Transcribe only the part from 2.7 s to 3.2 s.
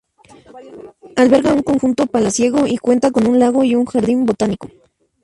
cuenta